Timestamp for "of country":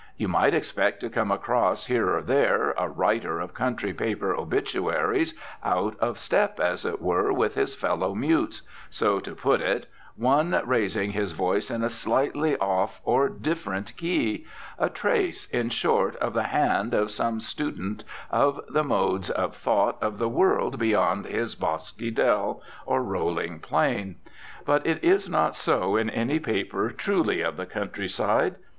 3.39-3.93